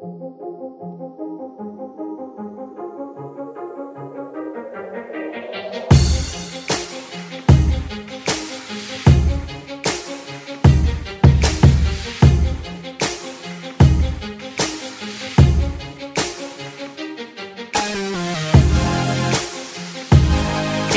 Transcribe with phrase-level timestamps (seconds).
[0.00, 0.06] Hey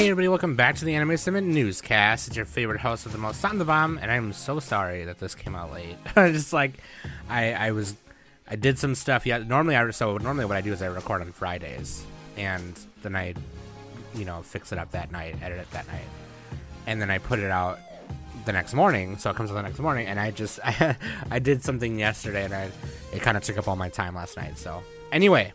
[0.10, 2.30] everybody, welcome back to the Anime Summit Newscast.
[2.30, 5.20] It's your favorite host with the most on the bomb, and I'm so sorry that
[5.20, 5.98] this came out late.
[6.16, 6.76] Just like
[7.28, 7.96] I, I was,
[8.54, 9.26] I did some stuff.
[9.26, 12.06] Yeah, normally I so normally what I do is I record on Fridays,
[12.38, 13.34] and then I,
[14.14, 16.06] you know, fix it up that night, edit it that night,
[16.86, 17.80] and then I put it out
[18.46, 19.18] the next morning.
[19.18, 20.96] So it comes out the next morning, and I just I,
[21.32, 22.70] I did something yesterday, and I
[23.12, 24.60] it kind of took up all my time last night.
[24.60, 25.52] So anyway,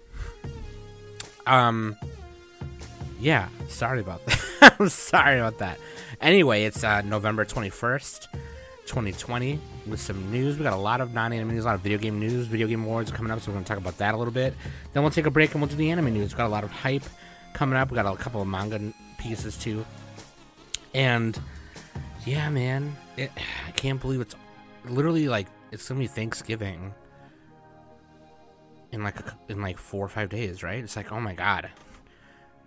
[1.46, 1.96] um
[3.20, 4.26] yeah, sorry about
[4.60, 4.74] that.
[4.80, 5.78] I'm sorry about that.
[6.20, 8.26] Anyway, it's uh, November 21st,
[8.86, 9.60] 2020,
[9.90, 10.58] with some news.
[10.58, 12.46] We got a lot of non anime news, a lot of video game news.
[12.46, 14.54] Video game awards coming up, so we're going to talk about that a little bit.
[14.92, 16.30] Then we'll take a break and we'll do the anime news.
[16.30, 17.04] We've got a lot of hype
[17.52, 17.90] coming up.
[17.90, 18.80] We got a couple of manga
[19.18, 19.84] pieces too.
[20.94, 21.38] And
[22.24, 23.30] yeah, man, it,
[23.66, 24.34] I can't believe it's
[24.84, 26.94] literally like it's to be Thanksgiving
[28.92, 29.16] in like
[29.48, 30.82] in like four or five days, right?
[30.82, 31.70] It's like, oh my god.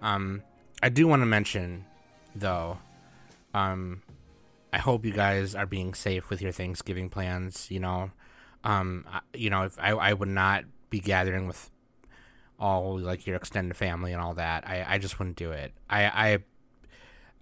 [0.01, 0.43] Um,
[0.81, 1.85] I do want to mention,
[2.35, 2.79] though,
[3.53, 4.01] um,
[4.73, 7.69] I hope you guys are being safe with your Thanksgiving plans.
[7.69, 8.11] You know,
[8.63, 11.69] um, you know, if I, I would not be gathering with
[12.61, 14.67] all like your extended family and all that.
[14.67, 15.73] I, I just wouldn't do it.
[15.89, 16.37] I, I,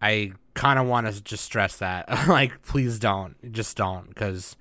[0.01, 4.55] I kind of want to just stress that, like, please don't, just don't, because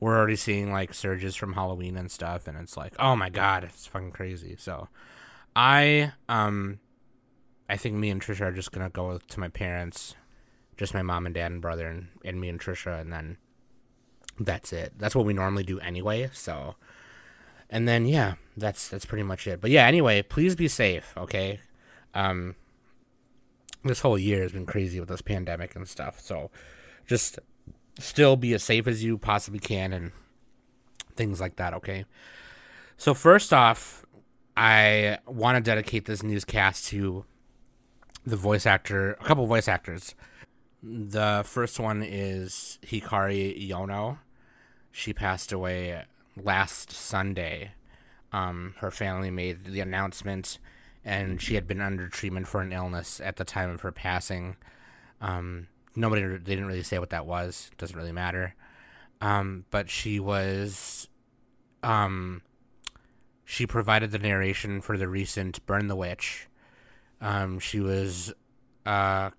[0.00, 3.62] we're already seeing like surges from Halloween and stuff, and it's like, oh my god,
[3.62, 4.56] it's fucking crazy.
[4.58, 4.88] So,
[5.54, 6.80] I, um
[7.68, 10.16] I think me and Trisha are just gonna go to my parents,
[10.82, 13.36] just my mom and dad and brother and, and me and Trisha, and then
[14.40, 14.94] that's it.
[14.98, 16.28] That's what we normally do anyway.
[16.32, 16.74] So,
[17.70, 19.60] and then yeah, that's that's pretty much it.
[19.60, 21.60] But yeah, anyway, please be safe, okay?
[22.14, 22.56] Um,
[23.84, 26.18] this whole year has been crazy with this pandemic and stuff.
[26.18, 26.50] So,
[27.06, 27.38] just
[28.00, 30.10] still be as safe as you possibly can and
[31.14, 32.06] things like that, okay?
[32.96, 34.04] So first off,
[34.56, 37.24] I want to dedicate this newscast to
[38.26, 40.16] the voice actor, a couple voice actors.
[40.82, 44.18] The first one is Hikari Yono.
[44.90, 46.04] She passed away
[46.36, 47.72] last Sunday.
[48.32, 50.58] Um, her family made the announcement,
[51.04, 54.56] and she had been under treatment for an illness at the time of her passing.
[55.20, 57.70] Um, nobody, they didn't really say what that was.
[57.78, 58.54] Doesn't really matter.
[59.20, 61.08] Um, but she was,
[61.84, 62.42] um,
[63.44, 66.48] she provided the narration for the recent Burn the Witch,
[67.22, 68.34] um, she was
[68.84, 69.30] uh,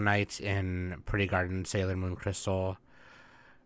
[0.00, 2.76] Knight in Pretty Guardian Sailor Moon Crystal.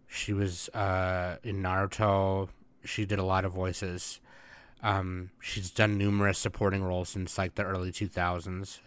[0.07, 2.49] She was uh, in Naruto.
[2.85, 4.21] She did a lot of voices.
[4.83, 8.81] Um, she's done numerous supporting roles since like the early 2000s.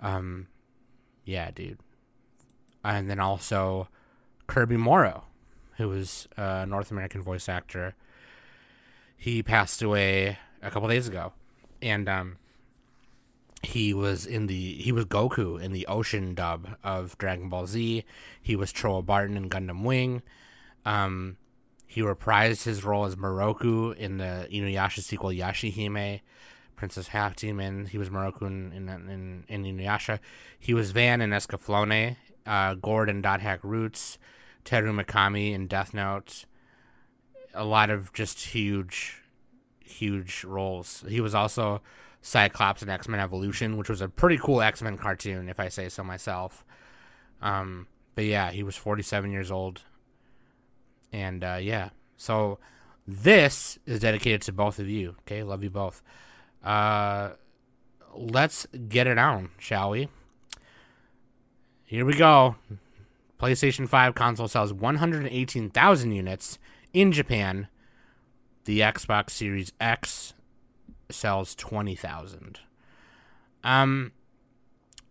[0.00, 0.46] Um,
[1.24, 1.80] yeah, dude.
[2.84, 3.88] And then also
[4.46, 5.24] Kirby Morrow,
[5.76, 7.94] who was a North American voice actor.
[9.16, 11.32] He passed away a couple days ago.
[11.82, 12.36] And um,
[13.62, 18.04] he was in the he was Goku in the Ocean dub of Dragon Ball Z.
[18.40, 20.22] He was Trowa Barton in Gundam Wing.
[20.84, 21.36] Um,
[21.86, 26.20] he reprised his role as Miroku in the Inuyasha sequel Yashahime,
[26.76, 27.86] Princess Half Demon.
[27.86, 30.18] He was Miroku in, in, in, in Inuyasha.
[30.58, 34.18] He was Van in Escaflowne, uh, Gord in Dot Hack Roots,
[34.64, 36.44] Teru Mikami in Death Note.
[37.54, 39.22] A lot of just huge,
[39.82, 41.04] huge roles.
[41.08, 41.80] He was also
[42.28, 45.68] Cyclops and X Men Evolution, which was a pretty cool X Men cartoon, if I
[45.68, 46.64] say so myself.
[47.40, 49.82] Um, but yeah, he was 47 years old.
[51.12, 52.58] And uh, yeah, so
[53.06, 55.16] this is dedicated to both of you.
[55.20, 56.02] Okay, love you both.
[56.62, 57.30] Uh,
[58.14, 60.08] let's get it on, shall we?
[61.84, 62.56] Here we go.
[63.40, 66.58] PlayStation 5 console sells 118,000 units
[66.92, 67.68] in Japan.
[68.64, 70.34] The Xbox Series X
[71.10, 72.60] sells 20,000.
[73.64, 74.12] Um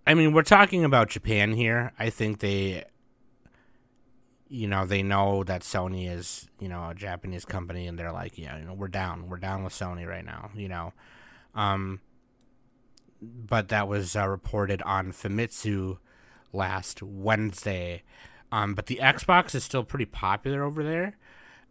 [0.06, 1.92] I mean, we're talking about Japan here.
[2.00, 2.86] I think they
[4.50, 8.38] you know, they know that Sony is, you know, a Japanese company and they're like,
[8.38, 9.30] yeah, you know, we're down.
[9.30, 10.94] We're down with Sony right now, you know.
[11.54, 12.02] Um
[13.22, 15.98] but that was uh, reported on Famitsu
[16.54, 18.04] last Wednesday.
[18.52, 21.18] Um, but the Xbox is still pretty popular over there.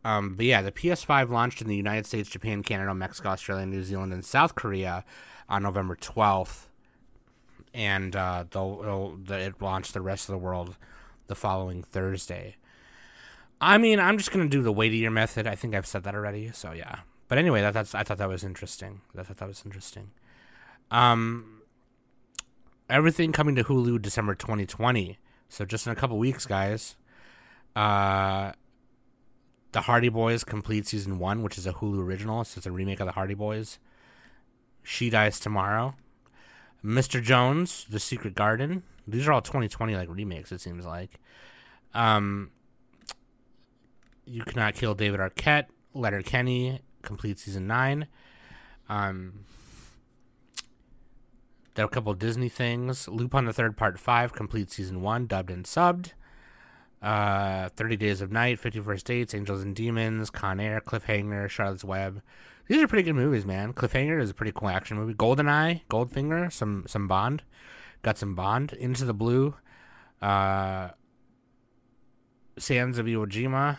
[0.07, 3.83] Um, but yeah, the PS5 launched in the United States, Japan, Canada, Mexico, Australia, New
[3.83, 5.05] Zealand, and South Korea
[5.49, 6.69] on November 12th.
[7.75, 10.77] And uh, they'll, it launched the rest of the world
[11.27, 12.55] the following Thursday.
[13.61, 15.49] I mean, I'm just going to do the weightier method.
[15.49, 16.53] I think I've said that already.
[16.53, 17.01] So yeah.
[17.27, 19.01] but anyway, that, that's I thought that was interesting.
[19.19, 20.13] I thought that was interesting.
[20.93, 21.63] Um,
[22.89, 25.19] everything coming to Hulu December 2020.
[25.49, 26.95] So just in a couple weeks, guys.
[27.75, 28.53] Uh,
[29.77, 32.43] the Hardy Boys complete season one, which is a Hulu original.
[32.45, 33.79] So it's a remake of the Hardy Boys.
[34.83, 35.95] She dies tomorrow.
[36.83, 37.23] Mr.
[37.23, 38.85] Jones, The Secret Garden.
[39.07, 40.51] These are all 2020 like remakes.
[40.51, 41.21] It seems like.
[41.93, 42.53] Um,
[44.25, 45.67] you cannot kill David Arquette.
[45.93, 48.07] Letterkenny, complete season nine.
[48.89, 49.41] Um,
[51.75, 53.09] there are a couple Disney things.
[53.09, 56.13] Lupin the Third Part Five complete season one, dubbed and subbed.
[57.03, 61.85] Uh, Thirty Days of Night, Fifty First Dates, Angels and Demons, Con Air, Cliffhanger, Charlotte's
[61.85, 62.23] Web.
[62.69, 63.73] These are pretty good movies, man.
[63.73, 65.15] Cliffhanger is a pretty cool action movie.
[65.15, 67.43] Goldeneye, Goldfinger, some some Bond,
[68.03, 68.73] got some Bond.
[68.73, 69.55] Into the Blue,
[70.21, 70.91] uh,
[72.59, 73.79] Sands of Iwo Jima,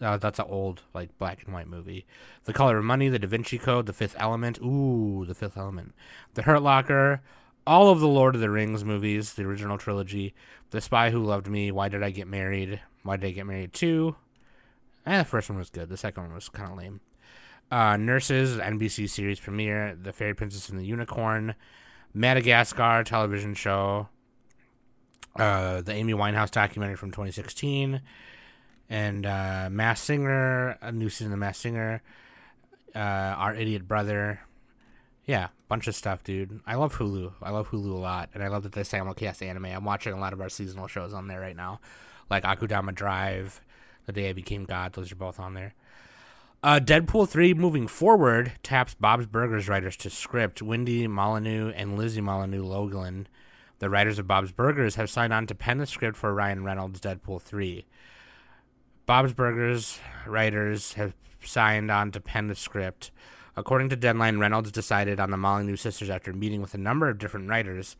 [0.00, 2.06] uh, that's an old like black and white movie.
[2.44, 4.58] The Color of Money, The Da Vinci Code, The Fifth Element.
[4.62, 5.94] Ooh, The Fifth Element.
[6.34, 7.22] The Hurt Locker.
[7.70, 10.34] All of the Lord of the Rings movies, the original trilogy.
[10.70, 11.70] The Spy Who Loved Me.
[11.70, 12.80] Why Did I Get Married?
[13.04, 14.16] Why Did I Get Married Too?
[15.06, 15.88] Eh, the first one was good.
[15.88, 17.00] The second one was kind of lame.
[17.70, 19.94] Uh, Nurses, NBC series premiere.
[19.94, 21.54] The Fairy Princess and the Unicorn.
[22.12, 24.08] Madagascar television show.
[25.36, 28.00] Uh, the Amy Winehouse documentary from 2016
[28.88, 32.02] and uh, Mass Singer, a new season of Mass Singer,
[32.96, 34.40] uh, Our Idiot Brother.
[35.24, 36.60] Yeah, bunch of stuff, dude.
[36.66, 37.32] I love Hulu.
[37.40, 39.66] I love Hulu a lot, and I love that they simulcast anime.
[39.66, 41.80] I'm watching a lot of our seasonal shows on there right now,
[42.28, 43.62] like Akudama Drive,
[44.04, 44.92] The Day I Became God.
[44.92, 45.74] Those are both on there.
[46.62, 50.60] Uh, Deadpool 3 moving forward taps Bob's Burgers writers to script.
[50.60, 53.28] Wendy Molyneux and Lizzie Molyneux Logan,
[53.78, 57.00] the writers of Bob's Burgers, have signed on to pen the script for Ryan Reynolds'
[57.00, 57.86] Deadpool 3.
[59.06, 61.14] Bob's Burgers writers have
[61.44, 63.12] signed on to pen the script.
[63.60, 67.18] According to Deadline, Reynolds decided on the Molyneux sisters after meeting with a number of
[67.18, 67.94] different writers.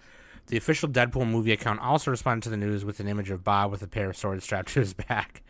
[0.46, 3.70] The official Deadpool movie account also responded to the news with an image of Bob
[3.70, 5.42] with a pair of swords strapped to his back.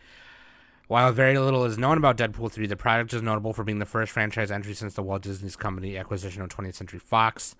[0.89, 3.85] While very little is known about Deadpool 3, the project is notable for being the
[3.85, 7.55] first franchise entry since the Walt Disney Company acquisition of 20th Century Fox.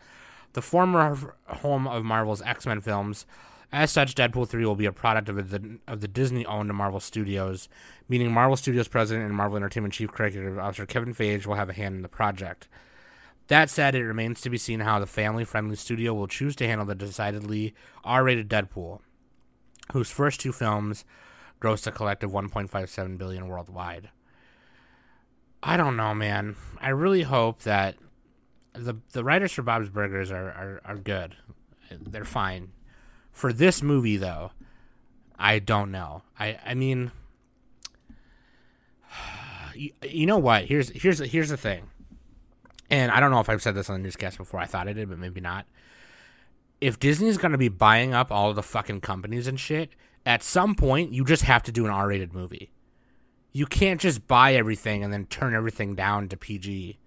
[0.52, 3.26] The former home of Marvel's X Men films
[3.72, 7.00] as such, Deadpool 3 will be a product of the, of the Disney owned Marvel
[7.00, 7.70] Studios,
[8.10, 11.74] meaning Marvel Studios president and Marvel Entertainment chief creative officer Kevin Feige will have a
[11.74, 12.68] hand in the project.
[13.48, 16.68] That said, it remains to be seen how the family friendly studio will choose to
[16.68, 17.74] handle the decidedly
[18.04, 19.00] R rated Deadpool,
[19.94, 21.06] whose first two films
[21.62, 24.10] grossed a collective 1.57 billion worldwide.
[25.64, 26.56] I don't know, man.
[26.80, 27.96] I really hope that
[28.74, 31.36] the the writers for Bob's Burgers are, are, are good.
[31.92, 32.72] They're fine.
[33.32, 34.52] For this movie, though,
[35.38, 36.22] I don't know.
[36.40, 37.12] I I mean,
[39.76, 40.66] you, you know what?
[40.66, 41.90] Here's here's here's the thing,
[42.90, 44.60] and I don't know if I've said this on the newscast before.
[44.60, 45.66] I thought I did, but maybe not.
[46.80, 49.92] If Disney's to be buying up all the fucking companies and shit,
[50.26, 52.72] at some point you just have to do an R-rated movie.
[53.52, 56.98] You can't just buy everything and then turn everything down to PG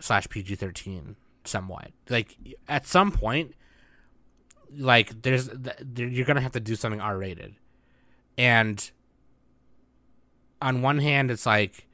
[0.00, 1.90] slash PG thirteen somewhat.
[2.08, 2.36] Like
[2.68, 3.54] at some point
[4.74, 5.48] like there's
[5.96, 7.54] you're gonna have to do something R rated,
[8.36, 8.90] and
[10.60, 11.86] on one hand, it's like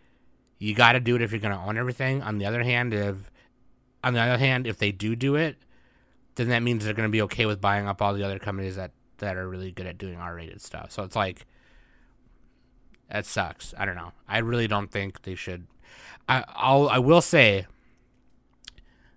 [0.58, 2.22] you got to do it if you're gonna own everything.
[2.22, 3.30] On the other hand, if
[4.04, 5.56] on the other hand, if they do do it,
[6.36, 8.92] then that means they're gonna be okay with buying up all the other companies that
[9.18, 10.90] that are really good at doing R rated stuff.
[10.90, 11.46] So it's like
[13.10, 13.74] that sucks.
[13.76, 14.12] I don't know.
[14.28, 15.66] I really don't think they should.
[16.28, 17.66] I I'll I will say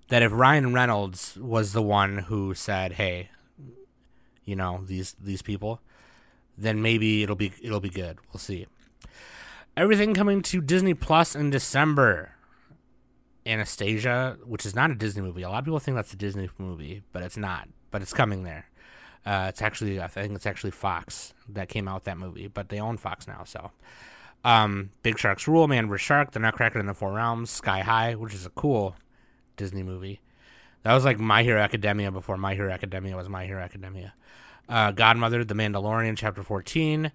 [0.09, 3.29] that if Ryan Reynolds was the one who said, "Hey,
[4.45, 5.81] you know these these people,
[6.57, 8.19] then maybe it'll be it'll be good.
[8.31, 8.67] We'll see.
[9.75, 12.31] Everything coming to Disney Plus in December.
[13.47, 15.43] Anastasia, which is not a Disney movie.
[15.43, 17.67] A lot of people think that's a Disney movie, but it's not.
[17.91, 18.65] But it's coming there.
[19.25, 22.69] Uh, it's actually I think it's actually Fox that came out with that movie, but
[22.69, 23.43] they own Fox now.
[23.43, 23.71] So,
[24.43, 28.15] um, Big Sharks Rule, Man vs Shark, The Nutcracker in the Four Realms, Sky High,
[28.15, 28.95] which is a cool
[29.57, 30.21] Disney movie.
[30.85, 34.13] That was like My Hero Academia before My Hero Academia was My Hero Academia.
[34.69, 37.11] Uh, Godmother, The Mandalorian, Chapter 14.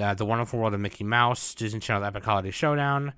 [0.00, 3.12] Uh, the Wonderful World of Mickey Mouse, Disney Channel Epic Holiday Showdown.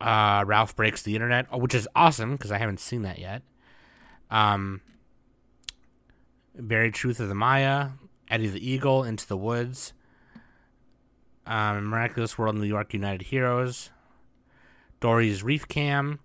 [0.00, 3.42] Uh, Ralph Breaks the Internet, oh, which is awesome because I haven't seen that yet.
[4.30, 4.80] Um,
[6.56, 7.88] Buried Truth of the Maya,
[8.30, 9.92] Eddie the Eagle, Into the Woods.
[11.48, 13.90] Um, Miraculous World New York United Heroes.
[15.00, 16.20] Dory's Reef Cam.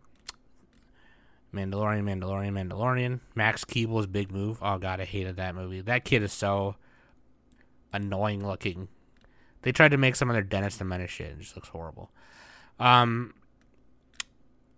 [1.53, 3.19] Mandalorian, Mandalorian, Mandalorian.
[3.35, 4.59] Max Keeble's big move.
[4.61, 5.81] Oh god, I hated that movie.
[5.81, 6.75] That kid is so
[7.91, 8.87] annoying looking.
[9.61, 11.31] They tried to make some of their Dennis the Menace shit.
[11.31, 12.11] It just looks horrible.
[12.79, 13.33] Um,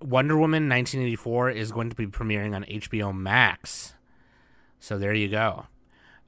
[0.02, 3.94] Wonder Woman 1984 is going to be premiering on HBO Max.
[4.80, 5.68] So there you go.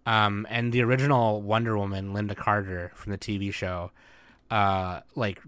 [0.05, 3.91] Um, and the original Wonder Woman, Lynda Carter from the TV show,
[4.51, 5.41] uh, like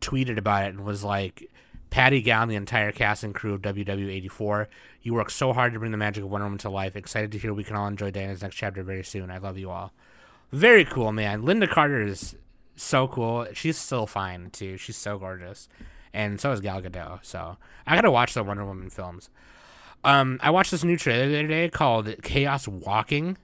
[0.00, 1.50] tweeted about it and was like,
[1.90, 4.66] Patty and the entire cast and crew of WW84,
[5.02, 6.96] you work so hard to bring the magic of Wonder Woman to life.
[6.96, 9.30] Excited to hear we can all enjoy Diana's next chapter very soon.
[9.30, 9.92] I love you all.
[10.52, 11.42] Very cool, man.
[11.42, 12.36] Lynda Carter is
[12.76, 13.46] so cool.
[13.52, 14.76] She's still fine too.
[14.76, 15.68] She's so gorgeous,
[16.12, 17.20] and so is Gal Gadot.
[17.22, 19.30] So I gotta watch the Wonder Woman films.
[20.04, 23.38] Um, I watched this new trailer the other day called Chaos Walking.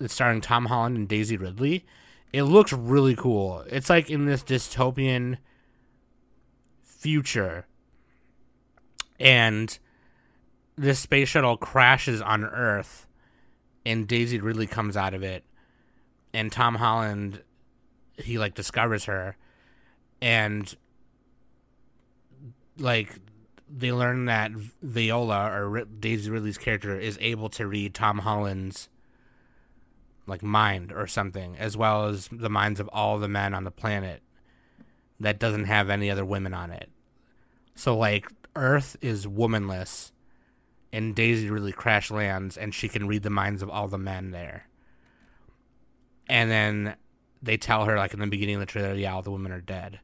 [0.00, 1.84] It's starring Tom Holland and Daisy Ridley.
[2.32, 3.64] It looks really cool.
[3.68, 5.38] It's like in this dystopian
[6.82, 7.66] future,
[9.18, 9.78] and
[10.76, 13.06] this space shuttle crashes on Earth,
[13.84, 15.44] and Daisy Ridley comes out of it,
[16.32, 17.42] and Tom Holland
[18.18, 19.36] he like discovers her
[20.20, 20.74] and
[22.78, 23.18] like
[23.68, 28.88] they learn that Viola or Daisy Ridley's character is able to read Tom Holland's
[30.26, 33.70] like mind or something as well as the minds of all the men on the
[33.70, 34.22] planet
[35.18, 36.90] that doesn't have any other women on it.
[37.74, 40.12] So like Earth is womanless
[40.92, 44.30] and Daisy Ridley crash lands and she can read the minds of all the men
[44.30, 44.66] there.
[46.28, 46.96] And then
[47.42, 49.60] they tell her like in the beginning of the trailer, yeah, all the women are
[49.60, 50.00] dead.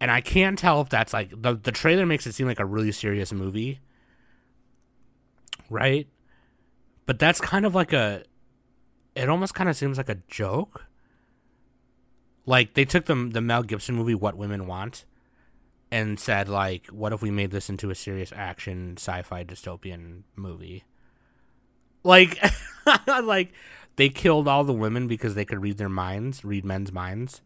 [0.00, 2.66] And I can't tell if that's like the the trailer makes it seem like a
[2.66, 3.80] really serious movie.
[5.70, 6.08] Right?
[7.06, 8.24] But that's kind of like a
[9.14, 10.86] it almost kind of seems like a joke.
[12.44, 15.04] Like they took the the Mel Gibson movie What Women Want
[15.90, 20.84] and said like what if we made this into a serious action sci-fi dystopian movie?
[22.02, 22.38] Like
[23.06, 23.52] like
[23.96, 27.40] they killed all the women because they could read their minds, read men's minds.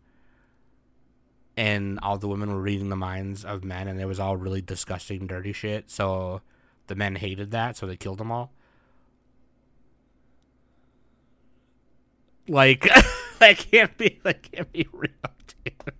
[1.56, 4.62] And all the women were reading the minds of men, and it was all really
[4.62, 5.90] disgusting, dirty shit.
[5.90, 6.40] So
[6.86, 8.52] the men hated that, so they killed them all.
[12.48, 12.88] Like
[13.38, 15.10] that can't be that can't be real,
[15.64, 15.92] dude.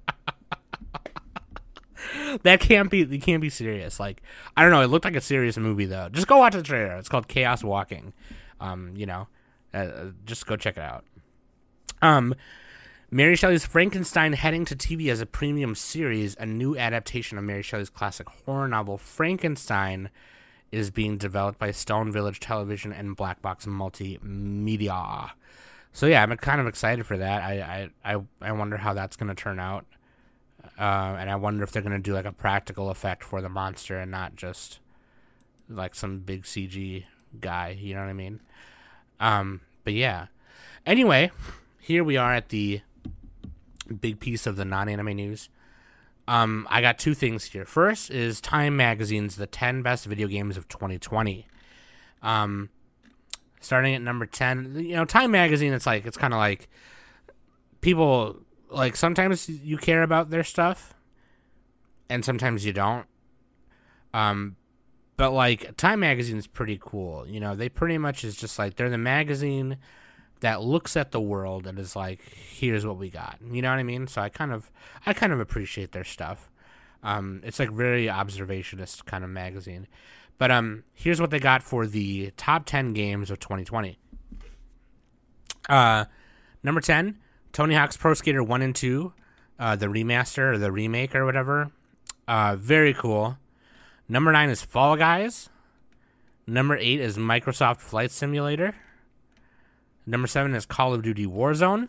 [2.42, 4.00] that can't be you can't be serious.
[4.00, 4.22] Like
[4.56, 6.08] I don't know, it looked like a serious movie though.
[6.10, 6.96] Just go watch the trailer.
[6.96, 8.12] It's called Chaos Walking.
[8.60, 9.28] Um, you know,
[9.72, 11.04] uh, just go check it out.
[12.02, 12.34] Um,
[13.10, 17.62] Mary Shelley's Frankenstein heading to TV as a premium series, a new adaptation of Mary
[17.62, 20.10] Shelley's classic horror novel Frankenstein
[20.70, 25.30] is being developed by Stone Village Television and Black Box Multimedia.
[25.92, 27.42] So yeah, I'm kind of excited for that.
[27.42, 29.84] I I I, I wonder how that's going to turn out,
[30.80, 33.50] uh, and I wonder if they're going to do like a practical effect for the
[33.50, 34.80] monster and not just
[35.68, 37.04] like some big CG
[37.38, 37.76] guy.
[37.78, 38.40] You know what I mean?
[39.20, 40.28] Um, but yeah.
[40.86, 41.32] Anyway,
[41.80, 42.80] here we are at the
[44.00, 45.50] big piece of the non-anime news.
[46.26, 47.66] Um, I got two things here.
[47.66, 51.46] First is Time Magazine's the 10 best video games of 2020.
[52.22, 52.70] Um,
[53.60, 56.70] starting at number 10, you know, Time Magazine, it's like, it's kind of like
[57.82, 58.38] people,
[58.70, 60.94] like, sometimes you care about their stuff
[62.08, 63.06] and sometimes you don't.
[64.12, 64.56] Um,
[65.16, 67.26] but like Time Magazine is pretty cool.
[67.26, 69.76] You know, they pretty much is just like they're the magazine
[70.40, 73.38] that looks at the world and is like, here's what we got.
[73.50, 74.06] You know what I mean?
[74.06, 74.70] So I kind of
[75.06, 76.50] I kind of appreciate their stuff.
[77.02, 79.86] Um, it's like very observationist kind of magazine.
[80.38, 83.98] But um, here's what they got for the top ten games of 2020.
[85.68, 86.06] Uh,
[86.62, 87.18] number ten,
[87.52, 89.12] Tony Hawk's Pro Skater One and Two,
[89.58, 91.70] uh, the remaster or the remake or whatever.
[92.26, 93.38] Uh, very cool.
[94.08, 95.48] Number nine is Fall Guys.
[96.46, 98.74] Number eight is Microsoft Flight Simulator.
[100.06, 101.88] Number seven is Call of Duty Warzone.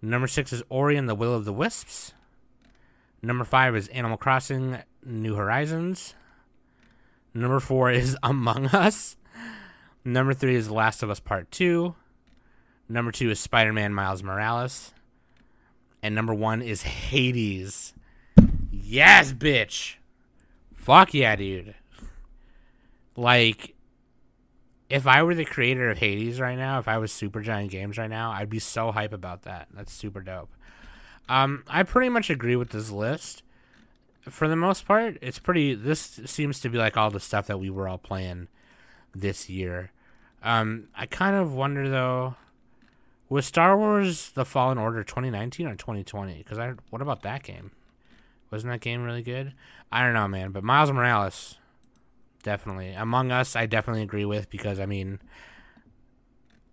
[0.00, 2.14] Number six is Ori and the Will of the Wisps.
[3.22, 6.14] Number five is Animal Crossing New Horizons.
[7.32, 9.16] Number four is Among Us.
[10.04, 11.94] Number three is Last of Us Part 2.
[12.88, 14.92] Number two is Spider Man Miles Morales.
[16.02, 17.94] And number one is Hades.
[18.70, 19.94] Yes, bitch.
[20.74, 21.74] Fuck yeah, dude.
[23.16, 23.74] Like,
[24.90, 28.10] if I were the creator of Hades right now, if I was Supergiant Games right
[28.10, 29.68] now, I'd be so hype about that.
[29.72, 30.50] That's super dope.
[31.28, 33.42] Um, I pretty much agree with this list.
[34.22, 35.74] For the most part, it's pretty.
[35.74, 38.48] This seems to be like all the stuff that we were all playing
[39.14, 39.90] this year.
[40.42, 42.36] Um, I kind of wonder though,
[43.28, 46.38] was Star Wars: The Fallen Order 2019 or 2020?
[46.38, 47.70] Because I, what about that game?
[48.50, 49.54] Wasn't that game really good?
[49.90, 50.52] I don't know, man.
[50.52, 51.58] But Miles Morales,
[52.42, 52.92] definitely.
[52.92, 55.18] Among Us, I definitely agree with because I mean,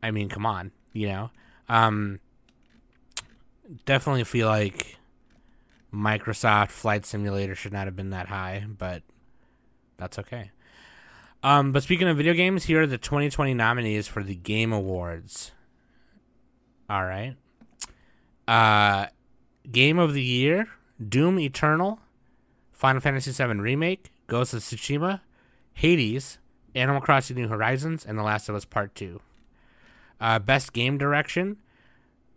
[0.04, 1.32] I mean, come on, you know.
[1.70, 2.20] Um,
[3.86, 4.98] definitely feel like
[5.94, 9.04] Microsoft Flight Simulator should not have been that high, but
[9.98, 10.52] That's okay.
[11.44, 15.52] Um, but speaking of video games, here are the 2020 nominees for the Game Awards.
[16.92, 17.38] All right.
[18.50, 19.06] Uh,
[19.72, 20.68] Game of the Year:
[21.02, 22.00] Doom Eternal,
[22.74, 25.22] Final Fantasy VII Remake, Ghost of Tsushima,
[25.72, 26.38] Hades,
[26.76, 29.22] Animal Crossing: New Horizons, and The Last of Us Part Two.
[30.20, 31.62] Uh, best Game Direction: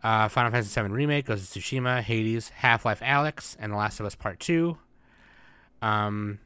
[0.04, 3.98] uh, Final Fantasy VII Remake, Ghost of Tsushima, Hades, Half Life Alyx, and The Last
[3.98, 4.78] of Us Part Two.
[5.82, 6.38] Um,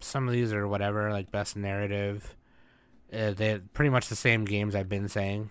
[0.00, 2.34] some of these are whatever, like best narrative.
[3.12, 5.50] Uh, they're pretty much the same games I've been saying.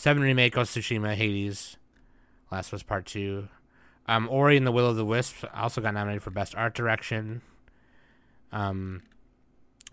[0.00, 1.76] Seven remake, Ghost of Tsushima, Hades,
[2.50, 3.48] Last Us Part Two.
[4.08, 7.42] Um, Ori and the Will of the Wisp also got nominated for best art direction.
[8.50, 9.02] Um,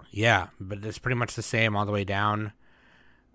[0.10, 2.54] yeah, but it's pretty much the same all the way down.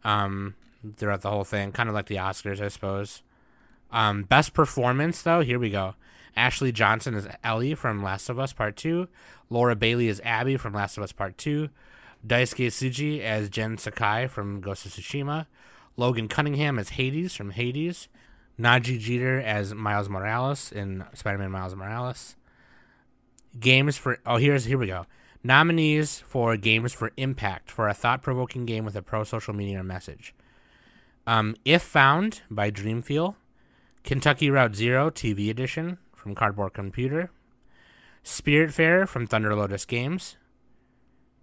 [0.02, 0.54] Um,
[0.96, 3.22] throughout the whole thing, kind of like the Oscars, I suppose.
[3.90, 5.94] Um, best performance though, here we go.
[6.34, 9.08] Ashley Johnson is Ellie from Last of Us Part 2.
[9.50, 11.68] Laura Bailey is Abby from Last of Us Part 2.
[12.26, 15.44] Daisuke Tsuji as Jin Sakai from Ghost of Tsushima.
[15.96, 18.08] Logan Cunningham as Hades from Hades.
[18.58, 22.36] Nadji Jeter as Miles Morales in Spider-Man Miles Morales.
[23.58, 25.06] Games for oh here's here we go.
[25.42, 30.34] Nominees for Games for Impact for a thought-provoking game with a pro social media message.
[31.26, 33.34] Um, if Found by Dreamfeel,
[34.04, 37.30] Kentucky Route Zero TV Edition from Cardboard Computer,
[38.22, 40.36] Spirit Fair from Thunder Lotus Games,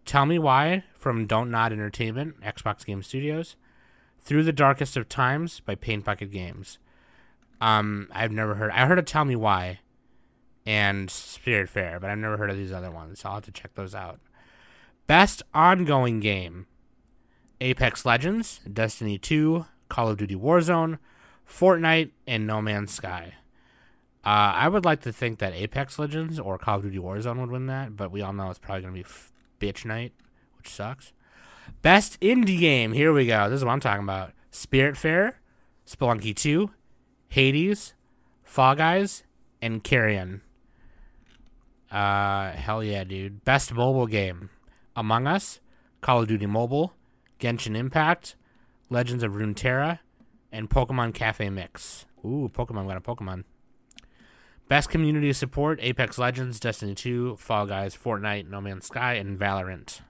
[0.05, 3.55] Tell Me Why from Dontnod Entertainment, Xbox Game Studios,
[4.21, 6.77] Through the Darkest of Times by Paintbucket Games.
[7.61, 8.71] Um, I've never heard.
[8.71, 9.79] I heard of Tell Me Why,
[10.65, 13.21] and Spirit Fair, but I've never heard of these other ones.
[13.21, 14.19] So I'll have to check those out.
[15.07, 16.67] Best ongoing game:
[17.59, 20.99] Apex Legends, Destiny 2, Call of Duty Warzone,
[21.49, 23.33] Fortnite, and No Man's Sky.
[24.23, 27.51] Uh, I would like to think that Apex Legends or Call of Duty Warzone would
[27.51, 30.11] win that, but we all know it's probably going to be f- Bitch Night,
[30.57, 31.13] which sucks.
[31.81, 32.91] Best indie game.
[32.93, 33.49] Here we go.
[33.49, 34.33] This is what I'm talking about.
[34.51, 35.33] Spiritfarer,
[35.85, 36.69] Spelunky 2,
[37.29, 37.93] Hades,
[38.43, 39.23] Fall Guys,
[39.61, 40.41] and Carrion.
[41.91, 43.43] Uh, hell yeah, dude.
[43.43, 44.49] Best mobile game.
[44.95, 45.59] Among Us,
[46.01, 46.93] Call of Duty Mobile,
[47.39, 48.35] Genshin Impact,
[48.89, 49.99] Legends of Runeterra,
[50.51, 52.05] and Pokemon Cafe Mix.
[52.25, 53.43] Ooh, Pokemon got a Pokemon.
[54.67, 60.01] Best community support: Apex Legends, Destiny 2, Fall Guys, Fortnite, No Man's Sky, and Valorant.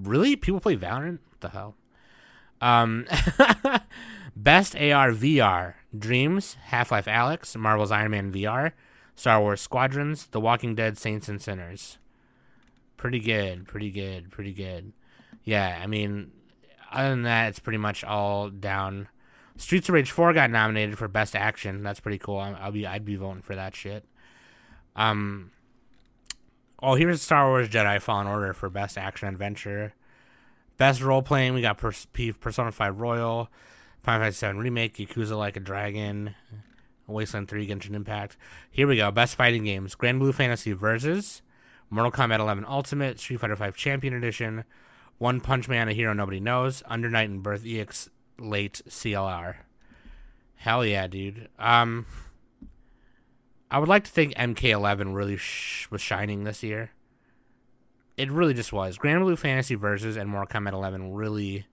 [0.00, 1.18] Really, people play Valorant?
[1.30, 1.74] What the hell?
[2.60, 3.06] Um,
[4.36, 8.72] best AR VR: Dreams, Half Life Alyx, Marvel's Iron Man VR,
[9.14, 11.98] Star Wars Squadrons, The Walking Dead, Saints and Sinners.
[12.96, 14.92] Pretty good, pretty good, pretty good.
[15.44, 16.32] Yeah, I mean,
[16.90, 19.08] other than that, it's pretty much all down.
[19.56, 21.82] Streets of Rage 4 got nominated for Best Action.
[21.82, 22.38] That's pretty cool.
[22.38, 24.04] I'll be I'd be voting for that shit.
[24.96, 25.52] Um.
[26.80, 29.94] Oh, here's Star Wars Jedi Fallen Order for Best Action Adventure.
[30.76, 33.48] Best role playing, we got Persona 5 Royal,
[34.00, 36.36] Final Fantasy 7 Remake, Yakuza Like a Dragon,
[37.08, 38.36] Wasteland 3, Genshin Impact.
[38.70, 39.10] Here we go.
[39.10, 41.42] Best fighting games: Granblue Fantasy Versus,
[41.90, 44.62] Mortal Kombat 11 Ultimate, Street Fighter 5 Champion Edition,
[45.18, 49.56] One Punch Man: A Hero Nobody Knows, Under Night In-Birth EX late CLR.
[50.54, 51.48] Hell yeah, dude.
[51.58, 52.06] Um,
[53.70, 56.90] I would like to think MK11 really sh- was shining this year.
[58.16, 58.98] It really just was.
[58.98, 61.66] Granblue Fantasy Versus and Mortal Kombat 11 really,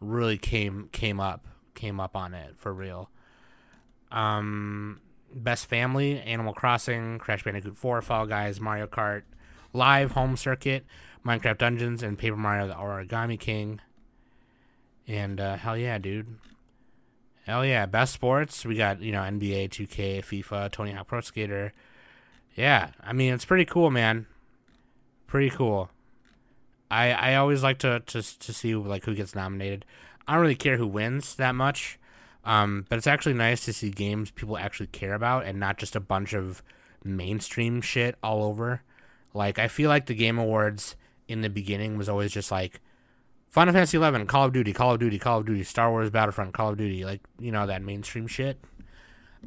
[0.00, 3.10] really came came up came up on it for real.
[4.10, 5.00] Um,
[5.34, 9.22] Best Family: Animal Crossing, Crash Bandicoot 4, Fall Guys, Mario Kart,
[9.72, 10.86] Live Home Circuit,
[11.26, 13.80] Minecraft Dungeons, and Paper Mario: The Origami King.
[15.08, 16.38] And uh, hell yeah, dude.
[17.46, 17.86] Hell yeah.
[17.86, 21.72] Best sports, we got, you know, NBA, 2K, FIFA, Tony Hawk Pro Skater.
[22.54, 24.26] Yeah, I mean, it's pretty cool, man.
[25.26, 25.90] Pretty cool.
[26.90, 29.84] I I always like to, to, to see, like, who gets nominated.
[30.28, 31.98] I don't really care who wins that much.
[32.44, 35.94] Um, but it's actually nice to see games people actually care about and not just
[35.94, 36.62] a bunch of
[37.04, 38.82] mainstream shit all over.
[39.32, 40.96] Like, I feel like the Game Awards
[41.28, 42.80] in the beginning was always just like,
[43.52, 46.54] Final Fantasy Eleven, Call of Duty, Call of Duty, Call of Duty, Star Wars Battlefront,
[46.54, 48.58] Call of Duty, like you know that mainstream shit.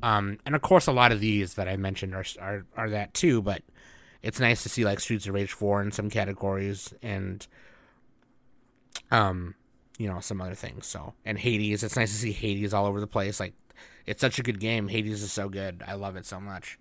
[0.03, 3.15] Um, and of course, a lot of these that I mentioned are are are that
[3.15, 3.41] too.
[3.41, 3.63] But
[4.21, 7.45] it's nice to see like Streets of Rage four in some categories and
[9.09, 9.55] um,
[9.97, 10.85] you know some other things.
[10.85, 13.39] So and Hades, it's nice to see Hades all over the place.
[13.39, 13.55] Like
[14.05, 14.87] it's such a good game.
[14.87, 15.83] Hades is so good.
[15.87, 16.77] I love it so much.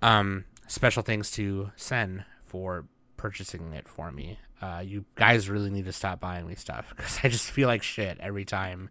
[0.00, 2.86] Um, special thanks to Sen for
[3.18, 4.38] purchasing it for me.
[4.62, 7.82] Uh, you guys really need to stop buying me stuff because I just feel like
[7.82, 8.88] shit every time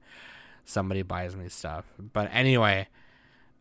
[0.63, 1.85] somebody buys me stuff.
[1.97, 2.87] But anyway,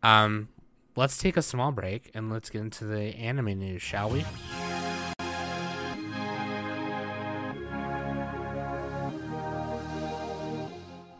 [0.02, 0.48] um,
[0.94, 4.24] let's take a small break and let's get into the anime news, shall we?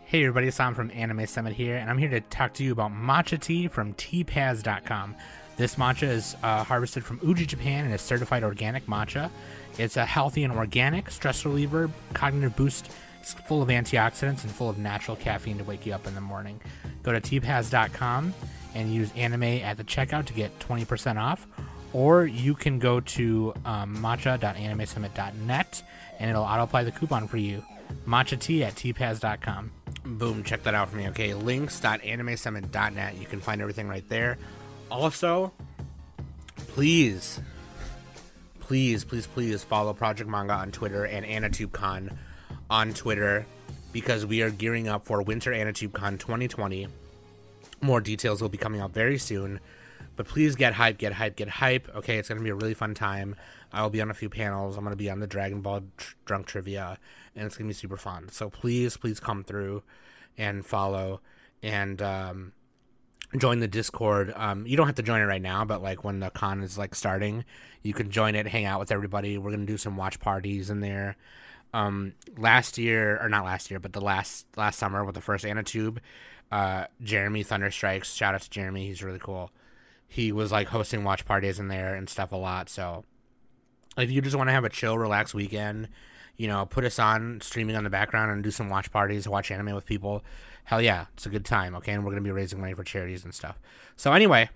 [0.05, 2.93] Hey everybody, Sam from Anime Summit here, and I'm here to talk to you about
[2.93, 5.17] matcha tea from teapaz.com.
[5.57, 9.31] This matcha is uh, harvested from Uji, Japan, and is certified organic matcha.
[9.79, 12.91] It's a healthy and organic stress reliever, cognitive boost.
[13.21, 16.21] It's full of antioxidants and full of natural caffeine to wake you up in the
[16.21, 16.61] morning.
[17.03, 18.35] Go to teapaz.com
[18.75, 21.47] and use anime at the checkout to get 20% off,
[21.93, 25.83] or you can go to um, matcha.animesummit.net
[26.19, 27.65] and it'll auto apply the coupon for you.
[28.07, 29.71] Matcha tea at teapaz.com.
[30.05, 31.09] Boom, check that out for me.
[31.09, 33.17] Okay, links.animesummit.net.
[33.17, 34.39] You can find everything right there.
[34.91, 35.53] Also,
[36.57, 37.41] please,
[38.61, 42.17] please, please, please follow Project Manga on Twitter and AnitubeCon
[42.71, 43.47] on Twitter
[43.93, 46.87] because we are gearing up for Winter AnitubeCon 2020.
[47.81, 49.61] More details will be coming out very soon.
[50.15, 51.95] But please get hype, get hype, get hype.
[51.95, 53.37] Okay, it's going to be a really fun time.
[53.73, 54.77] I will be on a few panels.
[54.77, 56.99] I'm going to be on the Dragon Ball tr- Drunk Trivia,
[57.35, 58.31] and it's going to be super fun.
[58.31, 59.83] So please, please come through
[60.39, 61.21] and follow
[61.63, 62.53] and um,
[63.39, 64.33] join the Discord.
[64.37, 66.79] Um, you don't have to join it right now, but like when the con is
[66.79, 67.45] like starting,
[67.83, 69.39] you can join it, hang out with everybody.
[69.39, 71.17] We're gonna do some watch parties in there.
[71.73, 75.45] Um, last year, or not last year, but the last last summer with the first
[75.45, 75.99] Anitube,
[76.51, 78.17] uh, Jeremy Thunderstrikes.
[78.17, 79.51] Shout out to Jeremy, he's really cool.
[80.09, 82.69] He was like hosting watch parties in there and stuff a lot.
[82.69, 83.05] So
[83.99, 85.89] if you just want to have a chill, relaxed weekend,
[86.37, 89.51] you know, put us on streaming on the background and do some watch parties, watch
[89.51, 90.25] anime with people.
[90.65, 91.75] Hell yeah, it's a good time.
[91.77, 93.59] Okay, and we're gonna be raising money for charities and stuff.
[93.97, 94.51] So anyway,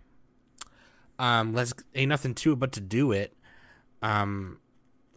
[1.19, 3.35] um, let's ain't nothing to it but to do it.
[4.03, 4.59] Um,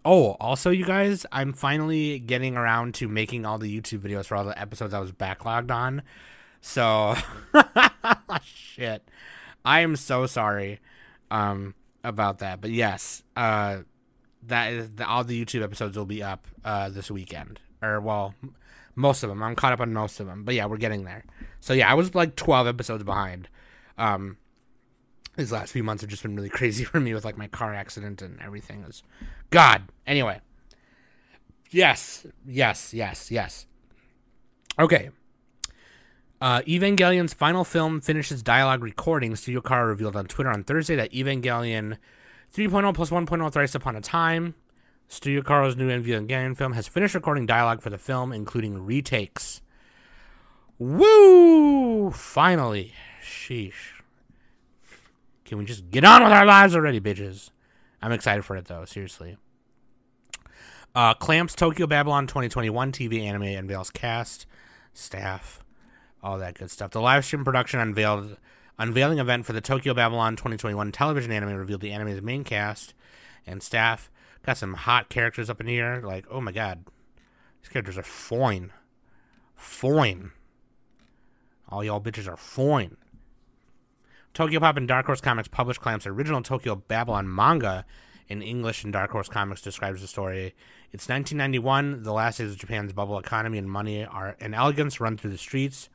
[0.06, 4.36] oh, also you guys, I'm finally getting around to making all the YouTube videos for
[4.36, 6.04] all the episodes I was backlogged on.
[6.62, 7.16] So
[8.44, 9.08] shit,
[9.66, 10.80] I am so sorry,
[11.32, 12.62] um, about that.
[12.62, 13.80] But yes, uh
[14.48, 18.36] that is the, all the YouTube episodes will be up uh, this weekend, or well,
[18.96, 19.42] most of them.
[19.42, 21.26] I'm caught up on most of them, but yeah, we're getting there.
[21.60, 23.48] So yeah, I was like 12 episodes behind.
[23.98, 24.38] Um,
[25.36, 27.74] these last few months have just been really crazy for me with like my car
[27.74, 28.84] accident and everything.
[28.88, 29.04] Is
[29.50, 29.84] God.
[30.06, 30.42] Anyway,
[31.72, 33.66] yes, yes, yes, yes.
[34.80, 35.10] Okay.
[36.42, 39.34] Uh, Evangelion's final film finishes dialogue recording.
[39.36, 41.98] Studio Khara revealed on Twitter on Thursday that Evangelion
[42.54, 44.54] 3.0 plus 1.0 Thrice Upon a Time.
[45.08, 49.62] Studio Khara's new Evangelion film has finished recording dialogue for the film, including retakes.
[50.78, 52.12] Woo!
[52.12, 52.94] Finally.
[53.24, 54.02] Sheesh.
[55.46, 57.50] Can we just get on with our lives already, bitches?
[58.02, 59.38] I'm excited for it, though, seriously.
[60.94, 64.46] Uh, Clamps Tokyo Babylon 2021 TV anime unveils cast,
[64.94, 65.64] staff,
[66.22, 66.92] all that good stuff.
[66.92, 68.38] The live stream production unveiled
[68.78, 72.94] unveiling event for the Tokyo Babylon 2021 television anime revealed the anime's main cast
[73.46, 74.10] and staff.
[74.46, 76.02] Got some hot characters up in here.
[76.04, 76.86] Like, oh my god,
[77.62, 78.72] these characters are fine,
[79.56, 80.32] fine.
[81.70, 82.98] All y'all bitches are fine.
[84.34, 87.86] Tokyopop and Dark Horse Comics published Clamp's original Tokyo Babylon manga
[88.28, 90.56] in English, and Dark Horse Comics describes the story.
[90.92, 92.04] It's 1991.
[92.04, 95.38] The last days of Japan's bubble economy and money are and elegance run through the
[95.38, 95.90] streets.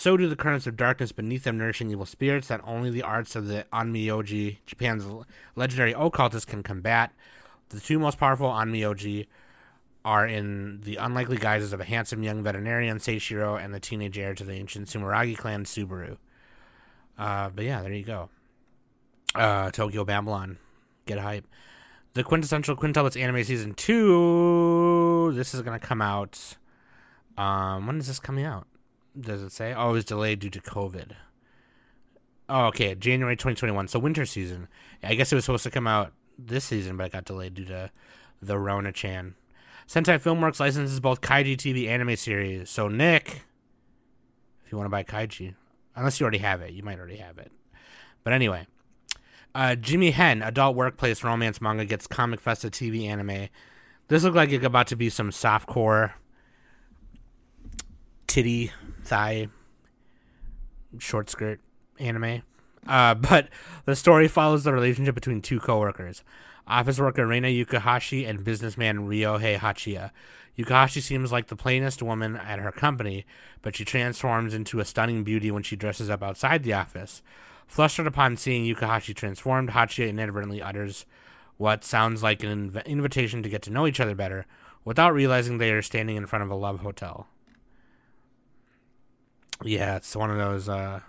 [0.00, 3.36] So do the currents of darkness beneath them, nourishing evil spirits that only the arts
[3.36, 5.04] of the Onmyoji, Japan's
[5.56, 7.12] legendary occultists, can combat.
[7.68, 9.26] The two most powerful Onmyoji
[10.02, 14.34] are in the unlikely guises of a handsome young veterinarian, Seishiro, and the teenage heir
[14.36, 16.16] to the ancient Sumeragi clan, Subaru.
[17.18, 18.30] Uh, but yeah, there you go.
[19.34, 20.56] Uh, Tokyo Babylon.
[21.04, 21.46] Get hype.
[22.14, 25.32] The quintessential Quintuplets anime season two.
[25.34, 26.56] This is gonna come out.
[27.36, 28.66] Um, when is this coming out?
[29.18, 29.74] Does it say?
[29.74, 31.12] Oh, it was delayed due to COVID.
[32.48, 33.88] Oh, okay, January 2021.
[33.88, 34.68] So winter season.
[35.02, 37.64] I guess it was supposed to come out this season, but it got delayed due
[37.66, 37.90] to
[38.42, 39.34] the Rona Chan.
[39.86, 42.70] Sentai Filmworks licenses both Kaiji TV anime series.
[42.70, 43.42] So Nick,
[44.64, 45.54] if you want to buy Kaiji,
[45.96, 47.50] unless you already have it, you might already have it.
[48.22, 48.66] But anyway,
[49.54, 53.48] uh, Jimihen, adult workplace romance manga gets Comic Festa TV anime.
[54.08, 56.12] This looks like it's about to be some softcore
[58.26, 58.70] titty
[59.10, 59.48] thigh
[60.98, 61.60] short skirt
[61.98, 62.42] anime.
[62.86, 63.48] Uh, but
[63.84, 66.22] the story follows the relationship between two coworkers,
[66.66, 70.12] office worker Reina Yukahashi and businessman Ryohei Hachiya.
[70.56, 73.26] Yukahashi seems like the plainest woman at her company,
[73.62, 77.22] but she transforms into a stunning beauty when she dresses up outside the office.
[77.66, 81.06] Flustered upon seeing Yukahashi transformed, Hachiya inadvertently utters
[81.56, 84.46] what sounds like an inv- invitation to get to know each other better,
[84.84, 87.26] without realizing they are standing in front of a love hotel.
[89.64, 90.68] Yeah, it's one of those.
[90.68, 91.00] uh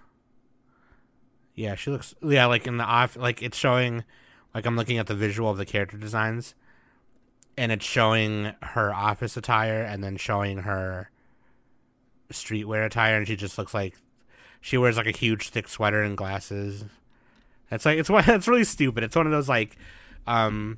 [1.55, 2.13] Yeah, she looks.
[2.21, 4.03] Yeah, like in the off, like it's showing.
[4.53, 6.55] Like I'm looking at the visual of the character designs,
[7.57, 11.09] and it's showing her office attire, and then showing her
[12.31, 13.95] streetwear attire, and she just looks like
[14.59, 16.83] she wears like a huge thick sweater and glasses.
[17.71, 19.03] It's like it's it's really stupid.
[19.03, 19.77] It's one of those like,
[20.27, 20.77] um,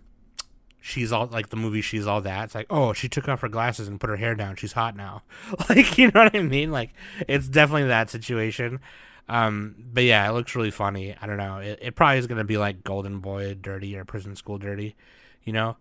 [0.85, 3.47] she's all like the movie she's all that it's like oh she took off her
[3.47, 4.53] glasses and put her hair down.
[4.57, 5.23] She's hot now.
[5.69, 6.73] Like you know what i mean?
[6.73, 6.93] Like
[7.25, 8.81] it's definitely that situation.
[9.29, 11.15] Um but yeah it looks really funny.
[11.21, 11.59] I don't know.
[11.59, 14.97] It, it probably is gonna be like golden boy dirty or prison school dirty
[15.45, 15.77] you know?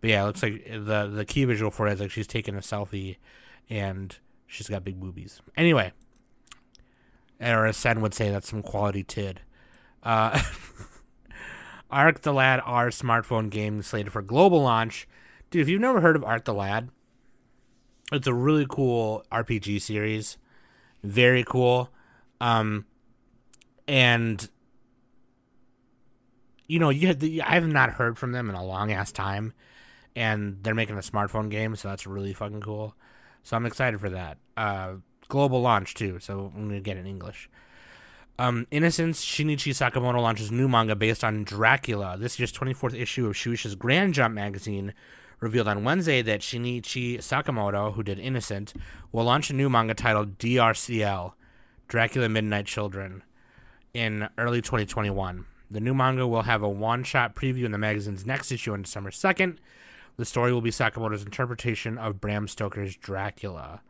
[0.00, 2.54] But yeah it looks like the the key visual for it is like she's taking
[2.54, 3.16] a selfie
[3.68, 5.40] and she's got big boobies.
[5.56, 5.92] Anyway
[7.40, 9.40] or as Sen would say that's some quality tid.
[10.04, 10.40] Uh
[11.90, 15.08] Arc the Lad R smartphone game slated for global launch.
[15.50, 16.90] Dude, if you've never heard of Arc the Lad,
[18.12, 20.38] it's a really cool RPG series.
[21.02, 21.90] Very cool.
[22.40, 22.86] Um,
[23.86, 24.48] and
[26.66, 29.52] you know, you the, I have not heard from them in a long ass time,
[30.14, 32.94] and they're making a smartphone game, so that's really fucking cool.
[33.42, 34.38] So I'm excited for that.
[34.56, 34.94] Uh,
[35.28, 37.48] global launch too, so I'm gonna get it in English.
[38.38, 42.18] Um, Innocent's Shinichi Sakamoto launches new manga based on Dracula.
[42.18, 44.92] This year's 24th issue of Shueisha's Grand Jump magazine
[45.40, 48.74] revealed on Wednesday that Shinichi Sakamoto, who did Innocent,
[49.10, 51.32] will launch a new manga titled DRCL,
[51.88, 53.22] Dracula Midnight Children,
[53.94, 55.46] in early 2021.
[55.70, 59.10] The new manga will have a one-shot preview in the magazine's next issue on December
[59.10, 59.56] 2nd.
[60.18, 63.80] The story will be Sakamoto's interpretation of Bram Stoker's Dracula.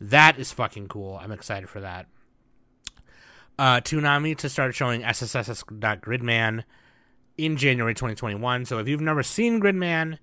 [0.00, 1.18] That is fucking cool.
[1.20, 2.06] I'm excited for that
[3.58, 6.64] uh, Toonami to start showing SSS.Gridman
[7.38, 8.64] in January 2021.
[8.64, 10.18] So if you've never seen Gridman,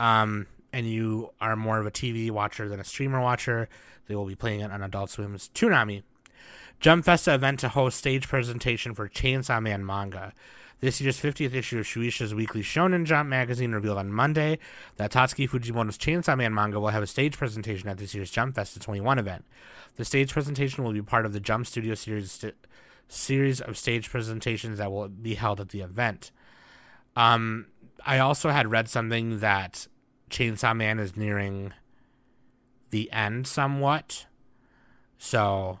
[0.00, 3.68] um, and you are more of a TV watcher than a streamer watcher,
[4.06, 6.02] they will be playing it on Adult Swim's Toonami.
[6.80, 10.32] Jump Festa event to host stage presentation for Chainsaw Man manga.
[10.80, 14.58] This year's 50th issue of Shueisha's weekly Shonen Jump magazine revealed on Monday
[14.96, 18.54] that Tatsuki Fujimoto's Chainsaw Man manga will have a stage presentation at this year's Jump
[18.54, 19.44] Festa 21 event.
[19.96, 22.54] The stage presentation will be part of the Jump Studio series st-
[23.08, 26.30] series of stage presentations that will be held at the event.
[27.16, 27.66] Um,
[28.06, 29.88] I also had read something that
[30.30, 31.72] Chainsaw Man is nearing
[32.90, 34.26] the end somewhat.
[35.16, 35.80] So,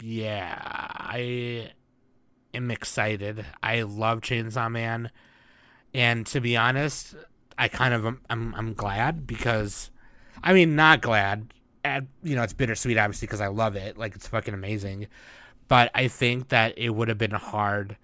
[0.00, 1.72] yeah, I
[2.54, 3.44] am excited.
[3.62, 5.10] I love Chainsaw Man,
[5.92, 7.14] and to be honest,
[7.58, 9.90] I kind of am, I'm I'm glad because,
[10.42, 11.52] I mean, not glad.
[11.84, 13.98] And, you know, it's bittersweet, obviously, because I love it.
[13.98, 15.06] Like, it's fucking amazing.
[15.68, 17.96] But I think that it would have been hard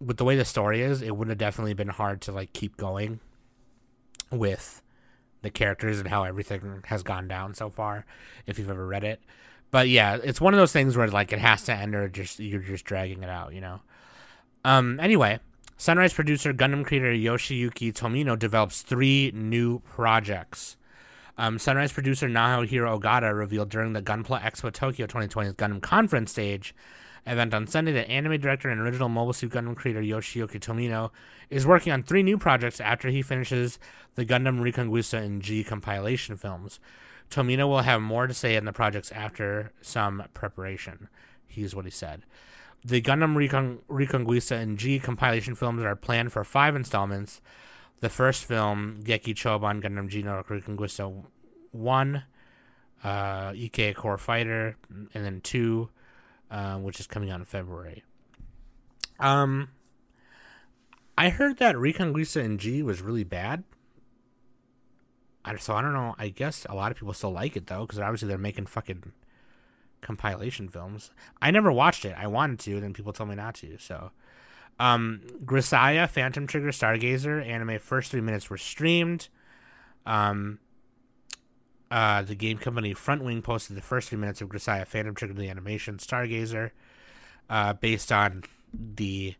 [0.00, 1.02] with the way the story is.
[1.02, 3.20] It would have definitely been hard to like keep going
[4.30, 4.82] with
[5.42, 8.04] the characters and how everything has gone down so far.
[8.46, 9.20] If you've ever read it,
[9.70, 12.38] but yeah, it's one of those things where like it has to end or just
[12.38, 13.80] you're just dragging it out, you know.
[14.64, 14.98] Um.
[15.00, 15.38] Anyway,
[15.76, 20.76] Sunrise producer Gundam creator Yoshiyuki Tomino develops three new projects.
[21.38, 26.74] Um, Sunrise producer Naohiro Ogata revealed during the Gunpla Expo Tokyo 2020's Gundam Conference stage
[27.26, 31.10] event on Sunday that anime director and original Mobile Suit Gundam creator Yoshiyuki Tomino
[31.50, 33.78] is working on three new projects after he finishes
[34.14, 36.80] the Gundam Reconguista in G compilation films.
[37.30, 41.08] Tomino will have more to say in the projects after some preparation.
[41.46, 42.24] Here's what he said.
[42.84, 47.40] The Gundam Recon- Reconguista in G compilation films are planned for five installments.
[48.00, 51.24] The first film, Gekijōban Gundam G no Reconguista
[51.72, 52.22] 1,
[53.02, 55.88] uh, Ike Core Fighter, and then 2,
[56.50, 58.04] uh, which is coming out in February.
[59.18, 59.70] Um,
[61.18, 63.64] I heard that Reconguista in G was really bad
[65.58, 66.14] so I don't know.
[66.18, 69.12] I guess a lot of people still like it though, because obviously they're making fucking
[70.00, 71.10] compilation films.
[71.40, 72.14] I never watched it.
[72.18, 73.78] I wanted to, then people told me not to.
[73.78, 74.10] So,
[74.78, 79.28] um, Grisaia, Phantom Trigger, Stargazer anime first three minutes were streamed.
[80.04, 80.58] Um,
[81.90, 85.48] uh, the game company Frontwing posted the first three minutes of Grisaia, Phantom Trigger, the
[85.48, 86.70] animation Stargazer,
[87.48, 89.34] uh, based on the.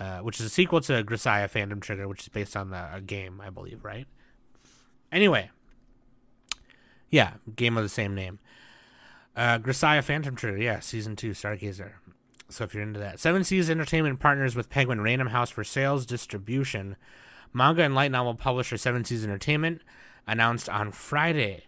[0.00, 3.40] Uh, which is a sequel to Grisaia Phantom Trigger, which is based on the game,
[3.40, 4.08] I believe, right?
[5.14, 5.48] Anyway,
[7.08, 8.40] yeah, game of the same name.
[9.36, 11.92] Uh, Grisaia Phantom Trigger, yeah, season two, Stargazer.
[12.50, 16.04] So if you're into that, Seven Seas Entertainment partners with Penguin Random House for sales
[16.04, 16.96] distribution.
[17.52, 19.82] Manga and light novel publisher Seven Seas Entertainment
[20.26, 21.66] announced on Friday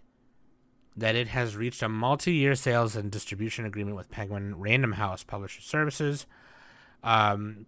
[0.96, 5.61] that it has reached a multi-year sales and distribution agreement with Penguin Random House Publisher
[5.61, 6.26] Services.
[7.04, 7.66] Um,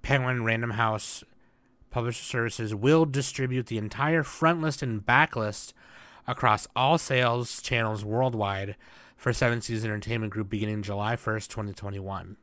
[0.00, 1.22] Penguin Random House
[1.92, 5.72] Publisher Services will distribute the entire front list and backlist
[6.26, 8.74] across all sales channels worldwide
[9.16, 12.36] for Seven Seas Entertainment Group beginning July 1st, 2021.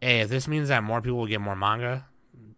[0.00, 2.06] Hey, if this means that more people will get more manga,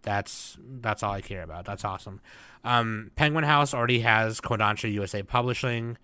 [0.03, 1.65] That's that's all I care about.
[1.65, 2.21] That's awesome.
[2.65, 5.99] Um, Penguin House already has Kodansha USA Publishing,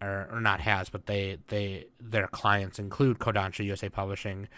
[0.00, 4.48] or, or not has, but they they their clients include Kodansha USA Publishing.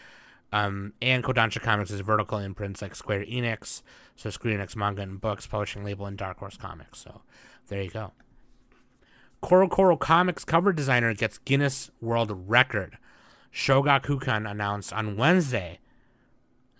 [0.52, 3.82] Um, and Kodansha Comics is vertical imprints like Square Enix,
[4.16, 6.98] so Square Enix manga and books, publishing label, and Dark Horse Comics.
[6.98, 7.22] So
[7.68, 8.12] there you go.
[9.42, 12.98] CoroCoro Comics cover designer gets Guinness World Record.
[13.52, 15.79] Shogakukan announced on Wednesday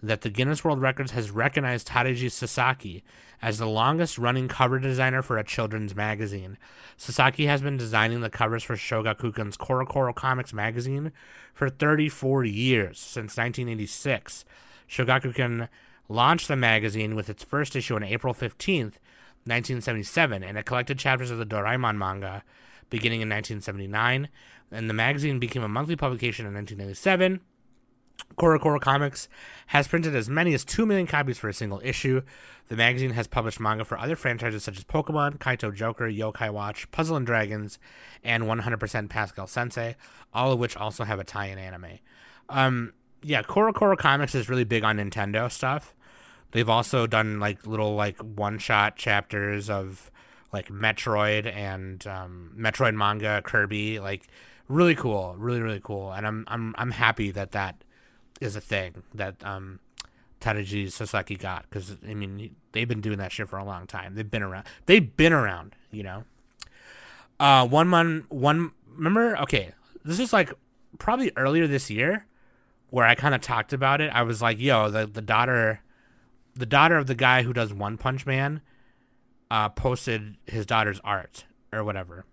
[0.02, 3.02] that the Guinness World Records has recognized Tadashi Sasaki
[3.42, 6.56] as the longest running cover designer for a children's magazine.
[6.96, 11.12] Sasaki has been designing the covers for Shogakukan's CoroCoro Comics magazine
[11.52, 14.44] for 34 years, since 1986.
[14.88, 15.68] Shogakukan
[16.08, 18.98] launched the magazine with its first issue on April 15th,
[19.44, 22.42] 1977, and it collected chapters of the Doraemon manga
[22.90, 24.28] beginning in 1979.
[24.72, 27.40] And the magazine became a monthly publication in 1997
[28.36, 29.28] CoroCoro Comics
[29.68, 32.22] has printed as many as 2 million copies for a single issue.
[32.68, 36.90] The magazine has published manga for other franchises such as Pokemon, Kaito Joker, Yokai Watch,
[36.90, 37.78] Puzzle and Dragons,
[38.22, 39.96] and 100% Pascal Sensei,
[40.32, 41.98] all of which also have a tie in anime.
[42.48, 45.94] Um, yeah, CoroCoro Comics is really big on Nintendo stuff.
[46.52, 50.10] They've also done like little like one shot chapters of
[50.52, 54.26] like Metroid and um, Metroid manga, Kirby, like
[54.68, 56.12] really cool, really really cool.
[56.12, 57.84] And I'm I'm I'm happy that that
[58.40, 59.80] is a thing that um,
[60.40, 64.14] Tadashi Sasaki got because I mean they've been doing that shit for a long time.
[64.14, 64.66] They've been around.
[64.86, 65.76] They've been around.
[65.90, 66.24] You know.
[67.38, 68.30] Uh, one month.
[68.30, 68.72] One.
[68.96, 69.36] Remember?
[69.38, 69.72] Okay,
[70.04, 70.52] this is like
[70.98, 72.26] probably earlier this year
[72.88, 74.10] where I kind of talked about it.
[74.12, 75.80] I was like, "Yo, the the daughter,
[76.54, 78.62] the daughter of the guy who does One Punch Man,
[79.50, 82.24] uh, posted his daughter's art or whatever."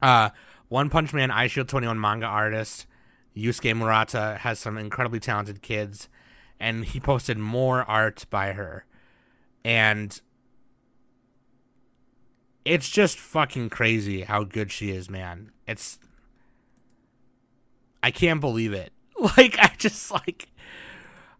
[0.00, 0.30] Uh,
[0.68, 2.86] One Punch Man, Eye Shield Twenty One manga artist
[3.38, 6.08] Yusuke Murata has some incredibly talented kids,
[6.58, 8.84] and he posted more art by her.
[9.64, 10.20] And
[12.64, 15.52] it's just fucking crazy how good she is, man.
[15.66, 15.98] It's.
[18.02, 18.92] I can't believe it.
[19.36, 20.48] Like, I just, like.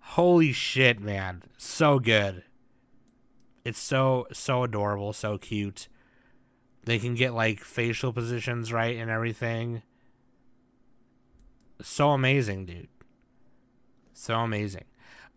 [0.00, 1.44] Holy shit, man.
[1.58, 2.42] So good.
[3.64, 5.86] It's so, so adorable, so cute.
[6.84, 9.82] They can get, like, facial positions right and everything
[11.82, 12.88] so amazing, dude.
[14.12, 14.84] So amazing.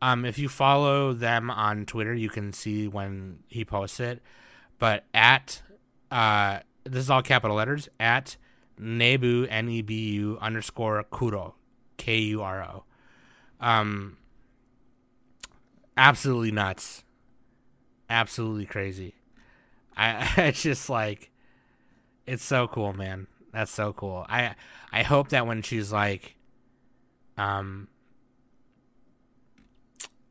[0.01, 4.21] Um, if you follow them on Twitter, you can see when he posts it.
[4.79, 5.61] But at
[6.09, 8.37] uh, this is all capital letters at
[8.79, 11.55] Nebu N E B U underscore Kuro
[11.97, 12.83] K U R O.
[13.59, 14.17] Um,
[15.95, 17.03] absolutely nuts.
[18.09, 19.13] Absolutely crazy.
[19.95, 21.29] I it's just like
[22.25, 23.27] it's so cool, man.
[23.53, 24.25] That's so cool.
[24.29, 24.55] I
[24.91, 26.35] I hope that when she's like,
[27.37, 27.87] um,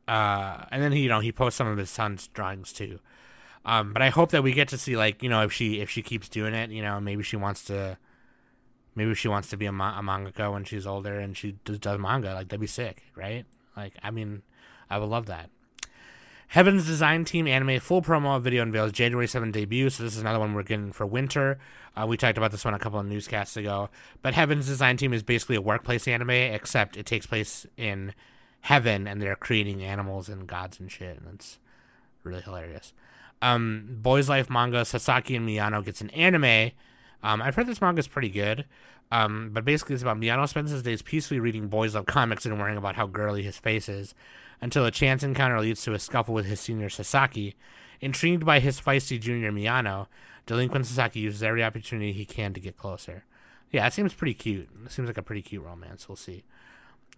[0.07, 2.99] uh, and then he, you know, he posts some of his son's drawings too.
[3.63, 5.89] Um, but I hope that we get to see like, you know, if she if
[5.89, 7.97] she keeps doing it, you know, maybe she wants to,
[8.95, 11.79] maybe she wants to be a, ma- a mangaka when she's older and she does,
[11.79, 12.33] does manga.
[12.33, 13.45] Like that'd be sick, right?
[13.77, 14.41] Like I mean,
[14.89, 15.49] I would love that.
[16.51, 19.89] Heaven's Design Team anime full promo video unveils January 7th debut.
[19.89, 21.57] So this is another one we're getting for winter.
[21.95, 23.89] Uh, we talked about this one a couple of newscasts ago.
[24.21, 28.13] But Heaven's Design Team is basically a workplace anime, except it takes place in
[28.59, 31.19] heaven and they're creating animals and gods and shit.
[31.19, 31.57] And it's
[32.25, 32.91] really hilarious.
[33.41, 36.71] Um, Boys Life manga Sasaki and Miyano gets an anime.
[37.23, 38.65] Um, I've heard this manga is pretty good.
[39.09, 42.59] Um, but basically, it's about Miyano spends his days peacefully reading Boys Love comics and
[42.59, 44.13] worrying about how girly his face is
[44.61, 47.55] until a chance encounter leads to a scuffle with his senior Sasaki.
[47.99, 50.07] Intrigued by his feisty junior Miyano,
[50.45, 53.25] delinquent Sasaki uses every opportunity he can to get closer.
[53.71, 54.69] Yeah, it seems pretty cute.
[54.85, 56.09] It seems like a pretty cute romance.
[56.09, 56.43] We'll see.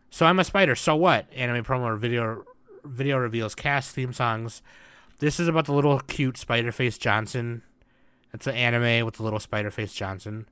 [0.09, 0.75] So I'm a spider.
[0.75, 1.25] So what?
[1.33, 2.43] Anime promo video
[2.83, 4.61] video reveals cast theme songs.
[5.19, 7.63] This is about the little cute Spider Face Johnson.
[8.33, 10.47] It's an anime with the little Spider Face Johnson,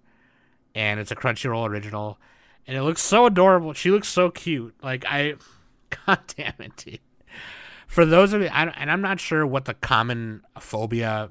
[0.73, 2.19] and it's a Crunchyroll original,
[2.65, 3.73] and it looks so adorable.
[3.73, 4.75] She looks so cute.
[4.81, 5.35] Like I
[6.07, 6.99] God damn it, dude.
[7.87, 11.29] For those of you, I, and I'm not sure what the common phobia,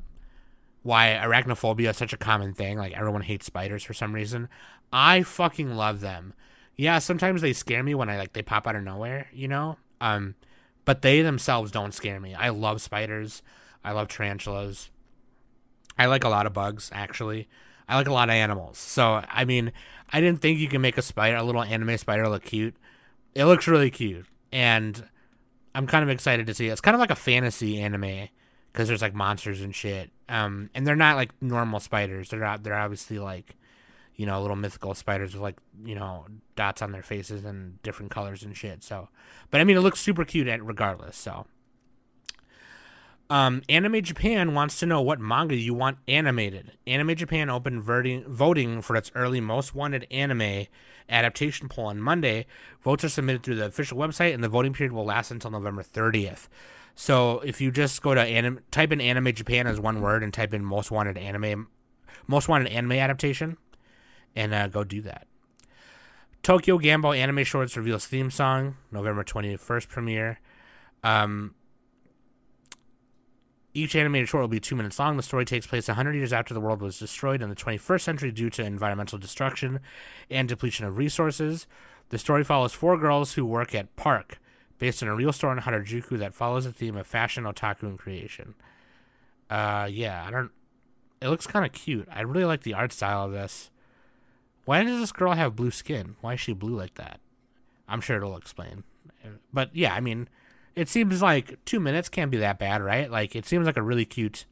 [0.82, 2.76] why arachnophobia is such a common thing.
[2.76, 4.48] Like everyone hates spiders for some reason.
[4.92, 6.34] I fucking love them.
[6.76, 9.78] Yeah, sometimes they scare me when I like they pop out of nowhere, you know.
[10.00, 10.34] Um,
[10.84, 12.34] but they themselves don't scare me.
[12.34, 13.42] I love spiders.
[13.82, 14.90] I love tarantulas.
[15.98, 17.48] I like a lot of bugs actually.
[17.88, 18.76] I like a lot of animals.
[18.76, 19.72] So I mean,
[20.12, 22.76] I didn't think you can make a spider, a little anime spider, look cute.
[23.34, 25.04] It looks really cute and
[25.74, 26.72] I'm kind of excited to see it.
[26.72, 28.28] It's kind of like a fantasy anime
[28.72, 30.10] because there's like monsters and shit.
[30.28, 32.28] Um, and they're not like normal spiders.
[32.30, 33.56] They're not, they're obviously like,
[34.16, 36.26] you know, little mythical spiders with like, you know,
[36.56, 38.82] dots on their faces and different colors and shit.
[38.82, 39.08] So,
[39.50, 41.16] but I mean, it looks super cute regardless.
[41.16, 41.46] So,
[43.30, 46.72] Um, Anime Japan wants to know what manga you want animated.
[46.84, 50.66] Anime Japan opened voting, for its early most wanted anime
[51.08, 52.46] adaptation poll on Monday.
[52.82, 55.84] Votes are submitted through the official website, and the voting period will last until November
[55.84, 56.48] 30th.
[56.96, 60.34] So if you just go to anim, type in Anime Japan as one word and
[60.34, 61.68] type in most wanted anime,
[62.26, 63.56] most wanted anime adaptation,
[64.34, 65.28] and uh, go do that.
[66.42, 70.40] Tokyo Gamble Anime Shorts reveals theme song November 21st premiere.
[71.04, 71.54] Um,
[73.72, 75.16] each animated short will be two minutes long.
[75.16, 78.32] The story takes place 100 years after the world was destroyed in the 21st century
[78.32, 79.80] due to environmental destruction
[80.28, 81.66] and depletion of resources.
[82.08, 84.40] The story follows four girls who work at Park,
[84.78, 87.98] based on a real store in Harajuku that follows the theme of fashion, otaku, and
[87.98, 88.54] creation.
[89.48, 90.50] Uh, yeah, I don't.
[91.20, 92.08] It looks kind of cute.
[92.10, 93.70] I really like the art style of this.
[94.64, 96.16] Why does this girl have blue skin?
[96.20, 97.20] Why is she blue like that?
[97.88, 98.84] I'm sure it'll explain.
[99.52, 100.28] But yeah, I mean,
[100.74, 103.10] it seems like two minutes can't be that bad, right?
[103.10, 104.46] Like it seems like a really cute.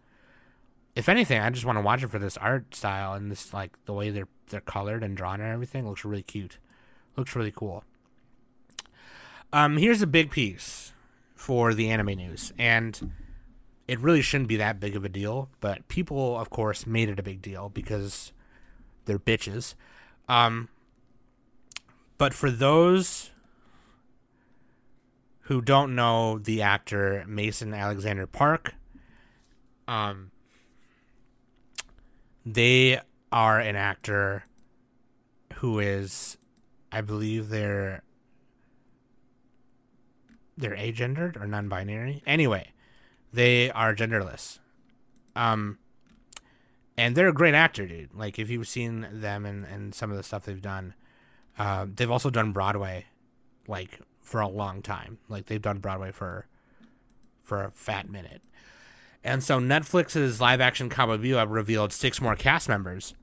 [0.95, 3.73] If anything, I just want to watch it for this art style and this like
[3.85, 6.59] the way they're they're colored and drawn and everything looks really cute.
[7.16, 7.85] Looks really cool.
[9.53, 10.93] Um, here's a big piece
[11.35, 13.12] for the anime news, and
[13.87, 17.19] it really shouldn't be that big of a deal, but people, of course, made it
[17.19, 18.33] a big deal because
[19.07, 19.75] they're bitches.
[20.29, 20.69] Um,
[22.19, 23.31] but for those
[25.49, 28.75] who don't know the actor Mason Alexander Park,
[29.89, 30.31] um,
[32.45, 33.01] they
[33.33, 34.45] are an actor
[35.55, 36.37] who is,
[36.93, 38.03] I believe they're
[40.59, 42.23] they're agendered or non-binary.
[42.27, 42.73] Anyway,
[43.33, 44.59] they are genderless.
[45.35, 45.79] Um,
[46.99, 48.13] and they're a great actor, dude.
[48.13, 50.93] Like if you've seen them and and some of the stuff they've done,
[51.59, 53.07] uh, they've also done Broadway,
[53.67, 55.18] like for a long time.
[55.29, 56.47] Like they've done Broadway for
[57.43, 58.43] for a fat minute.
[59.24, 63.14] And so Netflix's live action Cowboy Bebop revealed six more cast members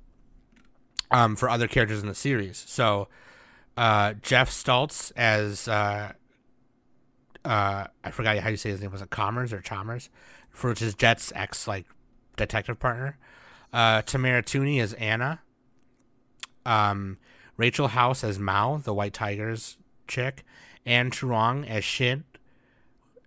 [1.12, 2.64] um, for other characters in the series.
[2.68, 3.08] So
[3.78, 6.14] uh, Geoff Stults as uh,
[7.46, 10.10] uh, I forgot how you say his name was it Commerce or Chalmers,
[10.50, 11.86] for which is Jet's ex like
[12.36, 13.18] detective partner.
[13.72, 15.42] Uh, Tamara Tunie as Anna.
[16.66, 17.20] Um,
[17.58, 19.78] Rachel House as Mao, the White Tigers
[20.08, 20.44] chick,
[20.86, 22.24] Ann Truong as Shin,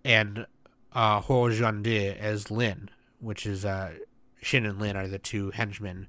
[0.03, 0.45] and
[0.93, 2.89] uh, Hoa Xuande as Lin,
[3.19, 3.91] which is uh,
[4.41, 6.07] Shin and Lin are the two henchmen,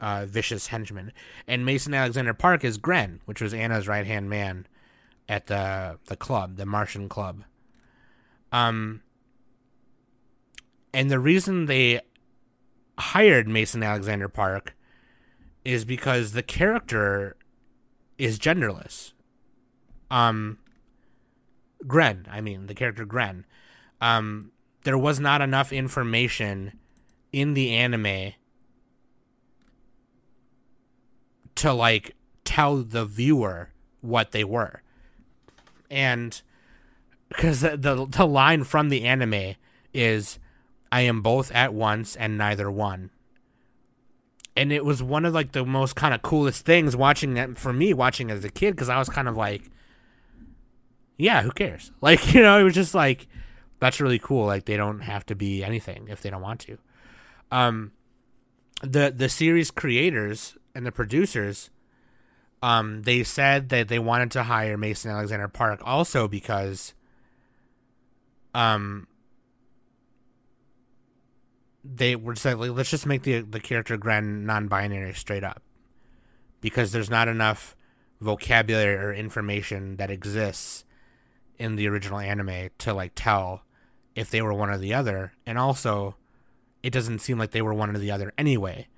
[0.00, 1.12] uh, vicious henchmen,
[1.46, 4.66] and Mason Alexander Park is Gren, which was Anna's right hand man
[5.28, 7.44] at the the club, the Martian club.
[8.52, 9.02] Um,
[10.92, 12.00] and the reason they
[12.98, 14.76] hired Mason Alexander Park
[15.64, 17.36] is because the character
[18.18, 19.12] is genderless.
[20.10, 20.58] Um,
[21.86, 23.46] Gren, I mean, the character Gren.
[24.00, 24.52] Um,
[24.84, 26.78] there was not enough information
[27.32, 28.32] in the anime
[31.56, 32.14] to like
[32.44, 33.70] tell the viewer
[34.00, 34.82] what they were.
[35.90, 36.40] And
[37.28, 39.56] because the, the, the line from the anime
[39.92, 40.38] is
[40.90, 43.10] I am both at once and neither one.
[44.56, 47.72] And it was one of like the most kind of coolest things watching that for
[47.72, 49.70] me watching as a kid because I was kind of like
[51.20, 51.92] yeah, who cares?
[52.00, 53.28] Like, you know, it was just like
[53.78, 54.46] that's really cool.
[54.46, 56.78] Like they don't have to be anything if they don't want to.
[57.50, 57.92] Um
[58.82, 61.70] the the series creators and the producers
[62.62, 66.94] um they said that they wanted to hire Mason Alexander Park also because
[68.54, 69.06] um
[71.84, 75.62] they were just like let's just make the the character Gren non-binary straight up
[76.60, 77.74] because there's not enough
[78.20, 80.84] vocabulary or information that exists
[81.60, 83.62] in the original anime to like tell
[84.16, 85.34] if they were one or the other.
[85.46, 86.16] And also
[86.82, 88.88] it doesn't seem like they were one or the other anyway.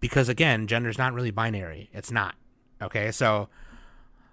[0.00, 1.88] Because again gender's not really binary.
[1.94, 2.34] It's not.
[2.80, 3.10] Okay?
[3.10, 3.48] So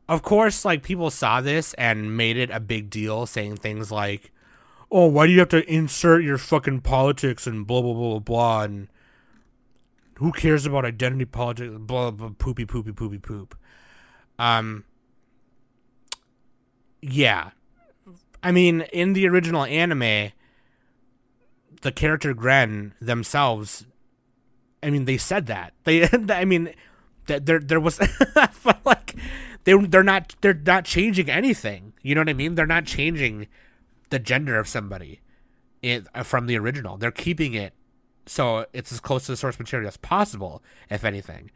[0.10, 4.34] of course like people saw this and made it a big deal saying things like
[4.92, 8.20] oh why do you have to insert your fucking politics and blah blah blah blah
[8.20, 8.90] blah and
[10.16, 13.58] who cares about identity politics blah blah, blah poopy poopy poopy poop.
[14.38, 14.84] Um
[17.02, 17.52] yeah
[18.44, 20.32] I mean, in the original anime,
[21.82, 23.86] the character Gren themselves,
[24.82, 25.74] I mean, they said that.
[25.84, 26.74] They, I mean,
[27.28, 28.00] that there there was
[28.86, 29.16] like
[29.64, 31.94] they they're not they're not changing anything.
[32.02, 32.56] You know what I mean?
[32.56, 33.48] They're not changing
[34.10, 35.22] the gender of somebody
[35.82, 36.98] it, uh, from the original.
[36.98, 37.74] They're keeping it
[38.26, 41.52] so it's as close to the source material as possible, if anything.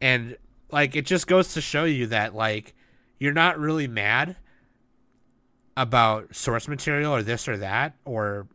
[0.00, 0.36] And
[0.70, 2.74] like it just goes to show you that like
[3.18, 4.36] you're not really mad
[5.76, 8.46] about source material or this or that or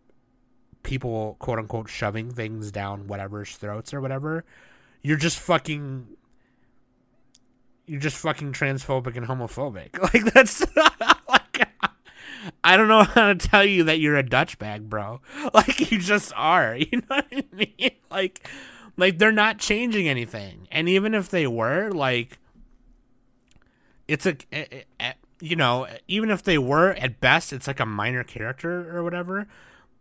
[0.84, 4.45] people quote unquote shoving things down whatever's throats or whatever,
[5.01, 6.07] you're just fucking
[7.86, 9.97] you're just fucking transphobic and homophobic.
[10.13, 10.65] Like that's
[11.30, 11.68] like
[12.63, 15.22] I don't know how to tell you that you're a Dutch bag, bro.
[15.53, 16.76] Like you just are.
[16.76, 17.91] You know what I mean?
[18.11, 18.47] Like
[18.97, 20.68] like they're not changing anything.
[20.72, 22.39] And even if they were, like
[24.07, 27.86] it's a, a, a you know, even if they were at best it's like a
[27.86, 29.48] minor character or whatever.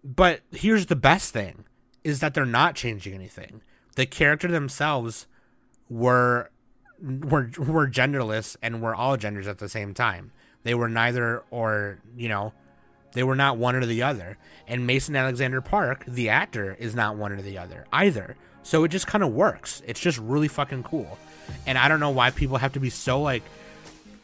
[0.05, 1.65] But here's the best thing
[2.05, 3.63] is that they're not changing anything.
[3.97, 5.27] The character themselves
[5.89, 6.51] were
[7.03, 10.33] were were genderless and were all genders at the same time.
[10.63, 12.53] They were neither or, you know,
[13.13, 14.37] they were not one or the other.
[14.67, 18.37] And Mason Alexander Park, the actor, is not one or the other either.
[18.63, 19.81] So it just kind of works.
[19.87, 21.19] It's just really fucking cool.
[21.67, 23.45] And I don't know why people have to be so like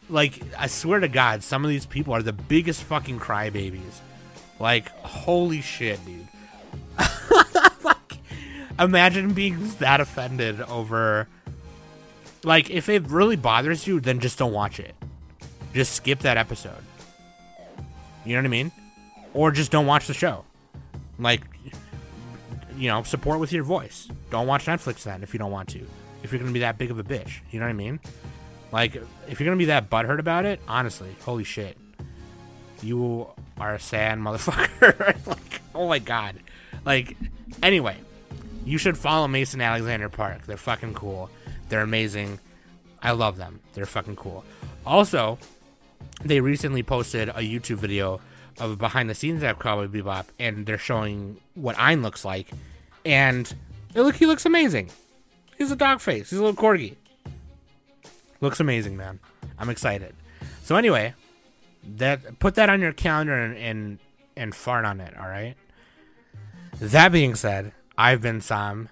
[0.09, 3.99] like I swear to God, some of these people are the biggest fucking crybabies.
[4.59, 6.27] Like holy shit, dude.
[7.83, 8.17] like,
[8.79, 11.27] imagine being that offended over
[12.43, 14.95] like, if it really bothers you, then just don't watch it.
[15.73, 16.83] Just skip that episode.
[18.25, 18.71] You know what I mean?
[19.33, 20.43] Or just don't watch the show.
[21.17, 21.41] Like,
[22.77, 24.07] you know, support with your voice.
[24.29, 25.85] Don't watch Netflix then if you don't want to.
[26.21, 27.99] If you're gonna be that big of a bitch, you know what I mean?
[28.73, 28.95] Like,
[29.29, 31.77] if you're gonna be that butthurt about it, honestly, holy shit,
[32.81, 33.27] you
[33.59, 35.27] are a sad motherfucker.
[35.27, 36.37] like, oh my god.
[36.83, 37.15] Like,
[37.61, 37.97] anyway,
[38.65, 40.47] you should follow Mason Alexander Park.
[40.47, 41.29] They're fucking cool.
[41.69, 42.39] They're amazing.
[42.99, 43.59] I love them.
[43.75, 44.43] They're fucking cool.
[44.87, 45.37] Also,
[46.23, 48.21] they recently posted a YouTube video
[48.59, 52.49] of behind the scenes at Cowboy Bebop, and they're showing what Ein looks like,
[53.05, 53.53] and
[53.93, 54.89] it look he looks amazing.
[55.59, 56.31] He's a dog face.
[56.31, 56.95] He's a little corgi.
[58.43, 59.21] Looks amazing, man.
[59.57, 60.13] I'm excited.
[60.63, 61.13] So anyway,
[61.95, 63.99] that put that on your calendar and and,
[64.35, 65.15] and fart on it.
[65.17, 65.55] All right.
[66.77, 68.89] That being said, I've been Sam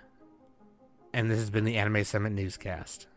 [1.11, 3.07] and this has been the Anime Summit Newscast.